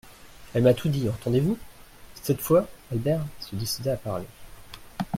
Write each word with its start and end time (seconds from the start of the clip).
Elle 0.55 0.63
m'a 0.63 0.73
tout 0.73 0.89
dit, 0.89 1.07
entendez-vous? 1.09 1.59
Cette 2.23 2.41
fois, 2.41 2.67
Albert 2.91 3.23
se 3.39 3.55
décida 3.55 3.93
à 3.93 3.97
parler. 3.97 4.25